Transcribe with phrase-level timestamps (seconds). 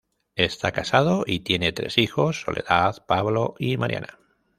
[0.35, 4.17] Está casado y tiene tres hijos: Soledad, Pablo y Mariana.